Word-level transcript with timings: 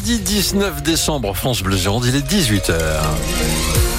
Lundi 0.00 0.18
19 0.18 0.82
décembre, 0.82 1.36
France 1.36 1.62
Bleu 1.62 1.76
Gironde, 1.76 2.06
il 2.06 2.16
est 2.16 2.26
18h. 2.26 3.89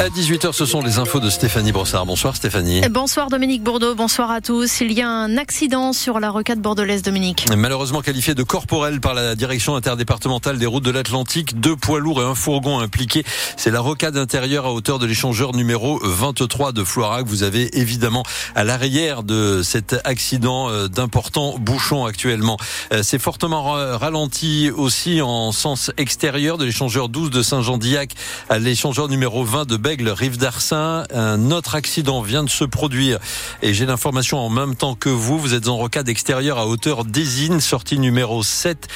À 0.00 0.08
18h, 0.08 0.52
ce 0.52 0.66
sont 0.66 0.82
les 0.82 0.98
infos 0.98 1.20
de 1.20 1.30
Stéphanie 1.30 1.70
Brossard. 1.70 2.04
Bonsoir 2.04 2.34
Stéphanie. 2.34 2.80
Bonsoir 2.90 3.28
Dominique 3.28 3.62
Bourdeau, 3.62 3.94
bonsoir 3.94 4.32
à 4.32 4.40
tous. 4.40 4.80
Il 4.80 4.92
y 4.92 5.00
a 5.00 5.08
un 5.08 5.36
accident 5.36 5.92
sur 5.92 6.18
la 6.18 6.30
rocade 6.30 6.60
bordelaise, 6.60 7.02
Dominique. 7.02 7.46
Malheureusement 7.56 8.00
qualifié 8.00 8.34
de 8.34 8.42
corporel 8.42 9.00
par 9.00 9.14
la 9.14 9.36
direction 9.36 9.76
interdépartementale 9.76 10.58
des 10.58 10.66
routes 10.66 10.84
de 10.84 10.90
l'Atlantique, 10.90 11.60
deux 11.60 11.76
poids 11.76 12.00
lourds 12.00 12.20
et 12.20 12.24
un 12.24 12.34
fourgon 12.34 12.80
impliqués. 12.80 13.22
C'est 13.56 13.70
la 13.70 13.78
rocade 13.78 14.16
intérieure 14.16 14.66
à 14.66 14.72
hauteur 14.72 14.98
de 14.98 15.06
l'échangeur 15.06 15.54
numéro 15.54 16.00
23 16.02 16.72
de 16.72 16.82
Floirac. 16.82 17.26
Vous 17.26 17.44
avez 17.44 17.78
évidemment 17.78 18.24
à 18.56 18.64
l'arrière 18.64 19.22
de 19.22 19.62
cet 19.62 19.94
accident 20.02 20.70
euh, 20.70 20.88
d'importants 20.88 21.54
bouchons 21.60 22.04
actuellement. 22.04 22.56
Euh, 22.92 23.04
c'est 23.04 23.20
fortement 23.20 23.62
ralenti 23.62 24.72
aussi 24.76 25.22
en 25.22 25.52
sens 25.52 25.92
extérieur 25.98 26.58
de 26.58 26.64
l'échangeur 26.64 27.08
12 27.08 27.30
de 27.30 27.42
Saint-Jean-Diac 27.42 28.10
à 28.48 28.58
l'échangeur 28.58 29.08
numéro 29.08 29.44
20 29.44 29.68
de 29.68 29.83
Bègle, 29.84 30.08
rive 30.08 30.38
d'Arsin. 30.38 31.04
Un 31.12 31.50
autre 31.50 31.74
accident 31.74 32.22
vient 32.22 32.42
de 32.42 32.48
se 32.48 32.64
produire 32.64 33.18
et 33.60 33.74
j'ai 33.74 33.84
l'information 33.84 34.38
en 34.38 34.48
même 34.48 34.76
temps 34.76 34.94
que 34.94 35.10
vous. 35.10 35.38
Vous 35.38 35.52
êtes 35.52 35.68
en 35.68 35.76
rocade 35.76 36.08
extérieure 36.08 36.58
à 36.58 36.66
hauteur 36.66 37.04
d'Ésine, 37.04 37.60
sortie 37.60 37.98
numéro 37.98 38.42
7. 38.42 38.88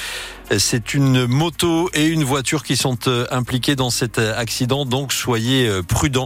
C'est 0.57 0.95
une 0.95 1.27
moto 1.27 1.91
et 1.93 2.05
une 2.05 2.23
voiture 2.23 2.63
qui 2.63 2.75
sont 2.75 2.97
euh, 3.07 3.27
impliquées 3.29 3.75
dans 3.75 3.91
cet 3.91 4.17
euh, 4.17 4.35
accident, 4.35 4.83
donc 4.83 5.13
soyez 5.13 5.67
euh, 5.67 5.83
prudents 5.83 6.25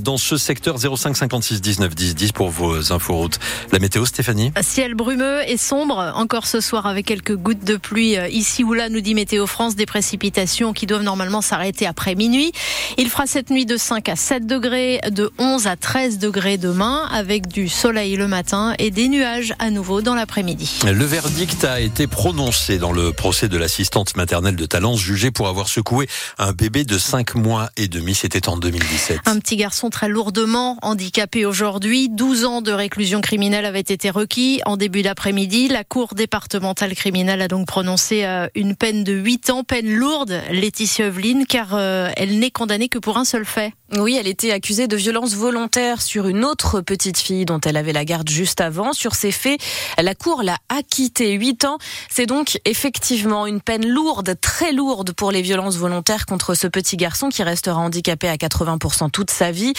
dans 0.00 0.18
ce 0.18 0.36
secteur 0.36 0.76
05 0.78 1.16
56 1.16 1.60
19 1.62 1.94
10 1.94 2.14
10 2.14 2.32
pour 2.32 2.50
vos 2.50 2.92
inforoutes. 2.92 3.38
La 3.72 3.78
météo, 3.78 4.04
Stéphanie? 4.04 4.52
Ciel 4.60 4.94
brumeux 4.94 5.40
et 5.48 5.56
sombre, 5.56 6.12
encore 6.16 6.46
ce 6.46 6.60
soir 6.60 6.86
avec 6.86 7.06
quelques 7.06 7.34
gouttes 7.34 7.64
de 7.64 7.76
pluie 7.76 8.16
ici 8.30 8.62
ou 8.62 8.74
là, 8.74 8.88
nous 8.88 9.00
dit 9.00 9.14
Météo 9.14 9.46
France, 9.46 9.74
des 9.74 9.86
précipitations 9.86 10.72
qui 10.72 10.86
doivent 10.86 11.02
normalement 11.02 11.40
s'arrêter 11.40 11.86
après 11.86 12.14
minuit. 12.14 12.52
Il 12.98 13.08
fera 13.08 13.26
cette 13.26 13.50
nuit 13.50 13.66
de 13.66 13.76
5 13.76 14.08
à 14.08 14.16
7 14.16 14.46
degrés, 14.46 15.00
de 15.10 15.30
11 15.38 15.66
à 15.66 15.76
13 15.76 16.18
degrés 16.18 16.58
demain, 16.58 17.08
avec 17.12 17.48
du 17.48 17.68
soleil 17.68 18.16
le 18.16 18.28
matin 18.28 18.74
et 18.78 18.90
des 18.90 19.08
nuages 19.08 19.54
à 19.58 19.70
nouveau 19.70 20.02
dans 20.02 20.14
l'après-midi. 20.14 20.80
Le 20.84 21.04
verdict 21.04 21.64
a 21.64 21.80
été 21.80 22.06
prononcé 22.06 22.78
dans 22.78 22.92
le 22.92 23.12
procès 23.12 23.48
de 23.48 23.61
l'assistante 23.62 24.16
maternelle 24.16 24.56
de 24.56 24.66
Talence 24.66 24.98
jugée 24.98 25.30
pour 25.30 25.46
avoir 25.46 25.68
secoué 25.68 26.08
un 26.36 26.50
bébé 26.50 26.82
de 26.82 26.98
5 26.98 27.36
mois 27.36 27.70
et 27.76 27.86
demi. 27.86 28.12
C'était 28.12 28.48
en 28.48 28.56
2017. 28.56 29.20
Un 29.26 29.38
petit 29.38 29.54
garçon 29.54 29.88
très 29.88 30.08
lourdement 30.08 30.78
handicapé 30.82 31.46
aujourd'hui. 31.46 32.08
12 32.08 32.44
ans 32.44 32.60
de 32.60 32.72
réclusion 32.72 33.20
criminelle 33.20 33.64
avaient 33.64 33.78
été 33.78 34.10
requis 34.10 34.60
en 34.66 34.76
début 34.76 35.02
d'après-midi. 35.02 35.68
La 35.68 35.84
Cour 35.84 36.16
départementale 36.16 36.96
criminelle 36.96 37.40
a 37.40 37.46
donc 37.46 37.68
prononcé 37.68 38.24
euh, 38.24 38.48
une 38.56 38.74
peine 38.74 39.04
de 39.04 39.12
8 39.12 39.50
ans, 39.50 39.62
peine 39.62 39.94
lourde, 39.94 40.42
Laetitia 40.50 41.06
Evelyne, 41.06 41.46
car 41.46 41.68
euh, 41.74 42.10
elle 42.16 42.40
n'est 42.40 42.50
condamnée 42.50 42.88
que 42.88 42.98
pour 42.98 43.16
un 43.16 43.24
seul 43.24 43.44
fait. 43.44 43.72
Oui, 43.96 44.16
elle 44.18 44.26
était 44.26 44.50
accusée 44.50 44.88
de 44.88 44.96
violence 44.96 45.34
volontaire 45.34 46.00
sur 46.00 46.26
une 46.26 46.44
autre 46.44 46.80
petite 46.80 47.18
fille 47.18 47.44
dont 47.44 47.60
elle 47.60 47.76
avait 47.76 47.92
la 47.92 48.06
garde 48.06 48.28
juste 48.28 48.60
avant. 48.60 48.94
Sur 48.94 49.14
ces 49.14 49.30
faits, 49.30 49.60
la 49.98 50.14
Cour 50.14 50.42
l'a 50.42 50.56
acquittée 50.68 51.32
8 51.32 51.66
ans. 51.66 51.78
C'est 52.10 52.26
donc 52.26 52.58
effectivement 52.64 53.46
une 53.46 53.51
peine 53.60 53.86
lourde, 53.86 54.36
très 54.40 54.72
lourde 54.72 55.12
pour 55.12 55.32
les 55.32 55.42
violences 55.42 55.76
volontaires 55.76 56.26
contre 56.26 56.54
ce 56.54 56.66
petit 56.66 56.96
garçon 56.96 57.28
qui 57.28 57.42
restera 57.42 57.78
handicapé 57.78 58.28
à 58.28 58.36
80% 58.36 59.10
toute 59.10 59.30
sa 59.30 59.50
vie. 59.50 59.72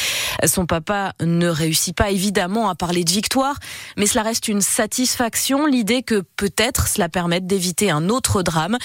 Son 0.45 0.65
papa 0.65 1.13
ne 1.21 1.47
réussit 1.47 1.95
pas 1.95 2.11
évidemment 2.11 2.69
à 2.69 2.75
parler 2.75 3.03
de 3.03 3.11
victoire, 3.11 3.57
mais 3.97 4.05
cela 4.05 4.23
reste 4.23 4.47
une 4.47 4.61
satisfaction, 4.61 5.65
l'idée 5.65 6.03
que 6.03 6.23
peut-être 6.35 6.87
cela 6.87 7.09
permette 7.09 7.47
d'éviter 7.47 7.91
un 7.91 8.09
autre 8.09 8.43
drame. 8.43 8.77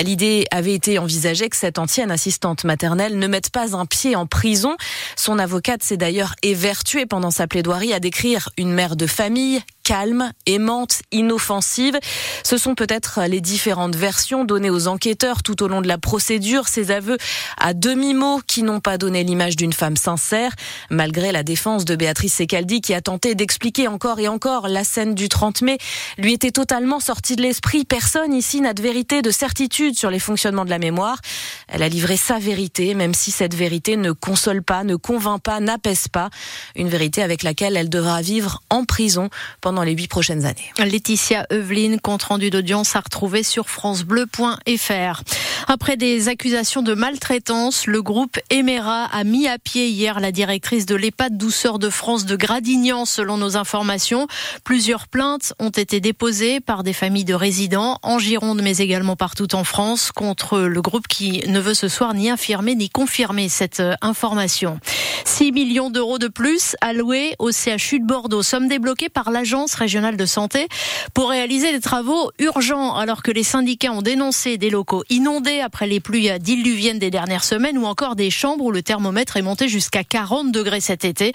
L'idée 0.00 0.46
avait 0.50 0.74
été 0.74 0.98
envisagée 0.98 1.48
que 1.48 1.56
cette 1.56 1.78
ancienne 1.78 2.10
assistante 2.10 2.64
maternelle 2.64 3.18
ne 3.18 3.26
mette 3.26 3.50
pas 3.50 3.76
un 3.76 3.86
pied 3.86 4.16
en 4.16 4.26
prison 4.26 4.76
son 5.16 5.38
avocate 5.38 5.82
s'est 5.82 5.96
d'ailleurs 5.96 6.34
évertuée 6.42 7.06
pendant 7.06 7.30
sa 7.30 7.46
plaidoirie 7.46 7.92
à 7.92 8.00
décrire 8.00 8.50
une 8.56 8.72
mère 8.72 8.96
de 8.96 9.06
famille 9.06 9.60
calme, 9.86 10.32
aimante, 10.46 11.02
inoffensive. 11.12 11.96
Ce 12.42 12.58
sont 12.58 12.74
peut-être 12.74 13.20
les 13.28 13.40
différentes 13.40 13.94
versions 13.94 14.44
données 14.44 14.68
aux 14.68 14.88
enquêteurs 14.88 15.44
tout 15.44 15.62
au 15.62 15.68
long 15.68 15.80
de 15.80 15.86
la 15.86 15.96
procédure, 15.96 16.66
ces 16.66 16.90
aveux 16.90 17.18
à 17.56 17.72
demi-mot 17.72 18.40
qui 18.48 18.64
n'ont 18.64 18.80
pas 18.80 18.98
donné 18.98 19.22
l'image 19.22 19.54
d'une 19.54 19.72
femme 19.72 19.96
sincère, 19.96 20.50
malgré 20.90 21.30
la 21.30 21.44
défense 21.44 21.84
de 21.84 21.94
Béatrice 21.94 22.34
Secaldi 22.34 22.80
qui 22.80 22.94
a 22.94 23.00
tenté 23.00 23.36
d'expliquer 23.36 23.86
encore 23.86 24.18
et 24.18 24.26
encore 24.26 24.66
la 24.66 24.82
scène 24.82 25.14
du 25.14 25.28
30 25.28 25.62
mai 25.62 25.78
lui 26.18 26.32
était 26.32 26.50
totalement 26.50 26.98
sortie 26.98 27.36
de 27.36 27.42
l'esprit. 27.42 27.84
Personne 27.84 28.34
ici 28.34 28.60
n'a 28.60 28.74
de 28.74 28.82
vérité, 28.82 29.22
de 29.22 29.30
certitude 29.30 29.96
sur 29.96 30.10
les 30.10 30.18
fonctionnements 30.18 30.64
de 30.64 30.70
la 30.70 30.80
mémoire. 30.80 31.20
Elle 31.68 31.84
a 31.84 31.88
livré 31.88 32.16
sa 32.16 32.40
vérité, 32.40 32.94
même 32.94 33.14
si 33.14 33.30
cette 33.30 33.54
vérité 33.54 33.96
ne 33.96 34.10
console 34.10 34.64
pas, 34.64 34.82
ne 34.82 34.96
convainc 34.96 35.40
pas, 35.40 35.60
n'apaise 35.60 36.08
pas. 36.08 36.30
Une 36.74 36.88
vérité 36.88 37.22
avec 37.22 37.44
laquelle 37.44 37.76
elle 37.76 37.88
devra 37.88 38.20
vivre 38.20 38.62
en 38.68 38.84
prison 38.84 39.30
pendant 39.60 39.75
les 39.82 39.92
huit 39.92 40.08
prochaines 40.08 40.44
années. 40.44 40.72
Laetitia 40.78 41.46
Eveline, 41.50 42.00
compte 42.00 42.22
rendu 42.24 42.50
d'audience 42.50 42.96
à 42.96 43.00
retrouver 43.00 43.42
sur 43.42 43.68
francebleu.fr. 43.68 45.22
Après 45.68 45.96
des 45.96 46.28
accusations 46.28 46.82
de 46.82 46.94
maltraitance, 46.94 47.86
le 47.86 48.02
groupe 48.02 48.38
Emera 48.50 49.04
a 49.04 49.24
mis 49.24 49.48
à 49.48 49.58
pied 49.58 49.88
hier 49.88 50.20
la 50.20 50.32
directrice 50.32 50.86
de 50.86 50.94
l'EHPAD 50.94 51.36
Douceur 51.36 51.78
de 51.78 51.90
France 51.90 52.24
de 52.24 52.36
Gradignan, 52.36 53.04
selon 53.04 53.36
nos 53.36 53.56
informations. 53.56 54.26
Plusieurs 54.64 55.08
plaintes 55.08 55.54
ont 55.58 55.70
été 55.70 56.00
déposées 56.00 56.60
par 56.60 56.82
des 56.82 56.92
familles 56.92 57.24
de 57.24 57.34
résidents 57.34 57.98
en 58.02 58.18
Gironde, 58.18 58.60
mais 58.62 58.78
également 58.78 59.16
partout 59.16 59.54
en 59.54 59.64
France, 59.64 60.12
contre 60.12 60.60
le 60.60 60.82
groupe 60.82 61.08
qui 61.08 61.42
ne 61.48 61.60
veut 61.60 61.74
ce 61.74 61.88
soir 61.88 62.14
ni 62.14 62.30
affirmer 62.30 62.74
ni 62.74 62.88
confirmer 62.88 63.48
cette 63.48 63.82
information. 64.00 64.78
6 65.24 65.52
millions 65.52 65.90
d'euros 65.90 66.18
de 66.18 66.28
plus 66.28 66.76
alloués 66.80 67.34
au 67.38 67.50
CHU 67.50 68.00
de 68.00 68.04
Bordeaux, 68.06 68.42
sommes 68.42 68.68
débloqués 68.68 69.08
par 69.08 69.30
l'Agence 69.30 69.74
régionale 69.74 70.16
de 70.16 70.26
santé 70.26 70.68
pour 71.14 71.30
réaliser 71.30 71.72
des 71.72 71.80
travaux 71.80 72.30
urgents 72.38 72.94
alors 72.94 73.22
que 73.22 73.30
les 73.30 73.42
syndicats 73.42 73.92
ont 73.92 74.02
dénoncé 74.02 74.58
des 74.58 74.70
locaux 74.70 75.04
inondés 75.10 75.60
après 75.60 75.86
les 75.86 76.00
pluies 76.00 76.30
diluviennes 76.38 76.98
des 76.98 77.10
dernières 77.10 77.44
semaines 77.44 77.78
ou 77.78 77.86
encore 77.86 78.16
des 78.16 78.30
chambres 78.30 78.64
où 78.64 78.72
le 78.72 78.82
thermomètre 78.82 79.36
est 79.36 79.42
monté 79.42 79.68
jusqu'à 79.68 80.04
40 80.04 80.52
degrés 80.52 80.80
cet 80.80 81.04
été. 81.04 81.32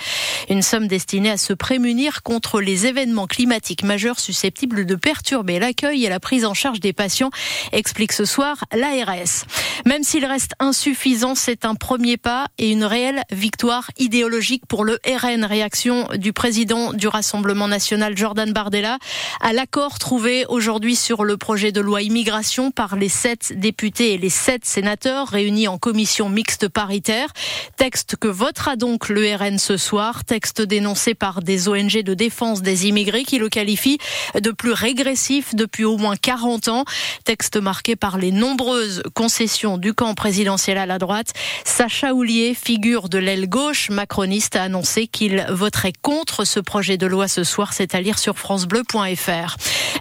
Une 0.49 0.61
somme 0.61 0.87
destinée 0.87 1.31
à 1.31 1.37
se 1.37 1.53
prémunir 1.53 2.23
contre 2.23 2.61
les 2.61 2.85
événements 2.85 3.27
climatiques 3.27 3.83
majeurs 3.83 4.19
susceptibles 4.19 4.85
de 4.85 4.95
perturber 4.95 5.59
l'accueil 5.59 6.05
et 6.05 6.09
la 6.09 6.19
prise 6.19 6.45
en 6.45 6.53
charge 6.53 6.79
des 6.79 6.93
patients, 6.93 7.31
explique 7.71 8.13
ce 8.13 8.25
soir 8.25 8.65
l'ARS. 8.73 9.45
Même 9.85 10.03
s'il 10.03 10.25
reste 10.25 10.53
insuffisant, 10.59 11.35
c'est 11.35 11.65
un 11.65 11.75
premier 11.75 12.17
pas 12.17 12.47
et 12.57 12.71
une 12.71 12.83
réelle 12.83 13.23
victoire 13.31 13.70
idéologique 13.97 14.65
pour 14.67 14.83
le 14.83 14.99
RN. 15.05 15.45
Réaction 15.45 16.07
du 16.15 16.33
président 16.33 16.93
du 16.93 17.07
Rassemblement 17.07 17.67
national, 17.67 18.17
Jordan 18.17 18.51
Bardella, 18.51 18.97
à 19.39 19.53
l'accord 19.53 19.97
trouvé 19.97 20.45
aujourd'hui 20.49 20.95
sur 20.95 21.23
le 21.23 21.37
projet 21.37 21.71
de 21.71 21.79
loi 21.79 22.01
immigration 22.01 22.71
par 22.71 22.95
les 22.95 23.09
sept 23.09 23.53
députés 23.57 24.13
et 24.13 24.17
les 24.17 24.29
sept 24.29 24.65
sénateurs 24.65 25.27
réunis 25.27 25.67
en 25.67 25.77
commission 25.77 26.27
mixte 26.29 26.67
paritaire. 26.67 27.29
Texte 27.77 28.15
que 28.17 28.27
votera 28.27 28.75
donc 28.75 29.09
le 29.09 29.35
RN 29.35 29.57
ce 29.57 29.77
soir. 29.77 30.25
Texte 30.25 30.61
dénoncé 30.61 31.13
par 31.13 31.41
des 31.41 31.69
ONG 31.69 32.01
de 32.03 32.13
défense 32.13 32.61
des 32.61 32.87
immigrés 32.87 33.23
qui 33.23 33.37
le 33.37 33.49
qualifient 33.49 33.99
de 34.39 34.51
plus 34.51 34.73
régressif 34.73 35.55
depuis 35.55 35.85
au 35.85 35.97
moins 35.97 36.17
40 36.17 36.67
ans. 36.67 36.85
Texte 37.23 37.57
marqué 37.57 37.95
par 37.95 38.17
les 38.17 38.31
nombreuses 38.31 39.03
concessions 39.13 39.77
du 39.77 39.93
camp 39.93 40.13
présidentiel 40.13 40.77
à 40.77 40.85
la 40.85 40.97
droite. 40.97 41.33
Sacha 41.63 42.13
Houlier, 42.13 42.53
figure 42.53 43.07
de 43.07 43.17
l'aile 43.17 43.47
gauche 43.47 43.60
macroniste, 43.89 44.55
a 44.55 44.63
annoncé 44.63 45.07
qu'il 45.07 45.45
voterait 45.49 45.93
contre 46.01 46.45
ce 46.45 46.59
projet 46.59 46.97
de 46.97 47.05
loi 47.05 47.27
ce 47.27 47.43
soir. 47.43 47.73
C'est 47.73 47.95
à 47.95 48.01
lire 48.01 48.17
sur 48.17 48.37
francebleu.fr. 48.37 49.57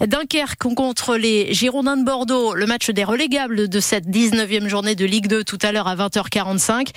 Dunkerque 0.07 0.75
contre 0.75 1.17
les 1.17 1.53
Girondins 1.53 1.97
de 1.97 2.05
Bordeaux. 2.05 2.55
Le 2.55 2.67
match 2.67 2.91
des 2.91 3.05
relégables 3.05 3.69
de 3.69 3.81
cette 3.81 4.07
19e 4.07 4.69
journée 4.69 4.95
de 4.95 5.05
Ligue 5.05 5.27
2 5.27 5.45
tout 5.45 5.59
à 5.63 5.73
l'heure 5.73 5.89
à 5.89 5.97
20h45. 5.97 6.89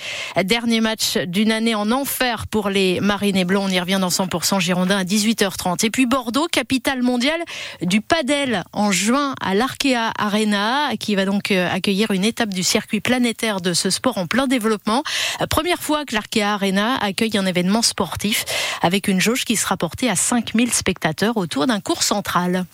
Dernier 0.44 0.80
match 0.80 1.18
d'une 1.18 1.52
année 1.52 1.74
en 1.74 1.90
enfer 1.90 2.46
pour 2.46 2.70
les 2.70 3.00
Marinés 3.00 3.44
Blancs. 3.44 3.64
On 3.66 3.70
y 3.70 3.78
revient 3.78 3.98
dans 4.00 4.08
100% 4.08 4.60
Girondins 4.60 4.98
à 4.98 5.04
18h30. 5.04 5.84
Et 5.84 5.90
puis 5.90 6.06
Bordeaux, 6.06 6.46
capitale 6.50 7.02
mondiale 7.02 7.40
du 7.82 8.00
padel 8.00 8.64
en 8.72 8.90
juin 8.90 9.34
à 9.40 9.54
l'Arkea 9.54 10.12
Arena 10.18 10.90
qui 10.98 11.14
va 11.14 11.24
donc 11.24 11.50
euh, 11.50 11.68
accueillir 11.70 12.10
une 12.10 12.24
étape 12.24 12.50
du 12.50 12.62
circuit 12.62 13.00
planétaire 13.00 13.60
de 13.60 13.74
ce 13.74 13.90
sport 13.90 14.18
en 14.18 14.26
plein 14.26 14.46
développement. 14.46 15.02
Première 15.50 15.82
fois 15.82 16.04
que 16.04 16.14
l'Arkea 16.14 16.53
Arena 16.54 16.96
accueille 16.96 17.36
un 17.36 17.46
événement 17.46 17.82
sportif 17.82 18.44
avec 18.80 19.08
une 19.08 19.20
jauge 19.20 19.44
qui 19.44 19.56
sera 19.56 19.76
portée 19.76 20.08
à 20.08 20.16
5000 20.16 20.72
spectateurs 20.72 21.36
autour 21.36 21.66
d'un 21.66 21.80
cours 21.80 22.02
central. 22.02 22.64